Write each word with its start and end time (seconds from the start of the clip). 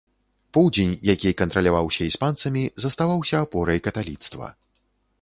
Поўдзень, 0.57 0.95
які 1.09 1.29
кантраляваўся 1.41 2.09
іспанцамі, 2.13 2.63
заставаўся 2.87 3.35
апорай 3.45 3.87
каталіцтва. 3.91 4.47